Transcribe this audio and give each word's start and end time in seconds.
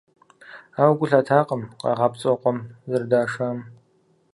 Ауэ 0.81 0.93
гу 0.97 1.05
лъатакъым 1.09 1.63
къагъапцӏэу 1.79 2.37
къуэм 2.41 2.57
зэрыдашам. 2.89 3.57